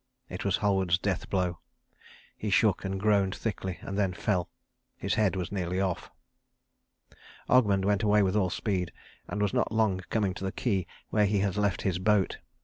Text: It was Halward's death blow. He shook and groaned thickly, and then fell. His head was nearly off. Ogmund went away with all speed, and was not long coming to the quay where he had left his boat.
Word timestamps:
It 0.29 0.43
was 0.43 0.57
Halward's 0.57 0.97
death 0.97 1.29
blow. 1.29 1.59
He 2.35 2.49
shook 2.49 2.83
and 2.83 2.99
groaned 2.99 3.35
thickly, 3.35 3.77
and 3.81 3.99
then 3.99 4.13
fell. 4.13 4.49
His 4.97 5.13
head 5.13 5.35
was 5.35 5.51
nearly 5.51 5.79
off. 5.79 6.09
Ogmund 7.47 7.85
went 7.85 8.01
away 8.01 8.23
with 8.23 8.35
all 8.35 8.49
speed, 8.49 8.91
and 9.27 9.39
was 9.43 9.53
not 9.53 9.71
long 9.71 10.01
coming 10.09 10.33
to 10.33 10.43
the 10.43 10.51
quay 10.51 10.87
where 11.11 11.27
he 11.27 11.41
had 11.41 11.55
left 11.55 11.83
his 11.83 11.99
boat. 11.99 12.39